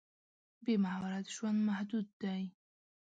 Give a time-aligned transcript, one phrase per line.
[0.63, 2.43] بې مهارت ژوند محدود دی.